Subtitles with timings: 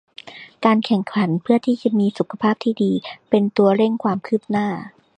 [0.65, 2.91] การแข่งขันเพื่อที่จะมีสุขภาพดี
[3.29, 4.67] เป็นตัวเร่งความคืบหน้า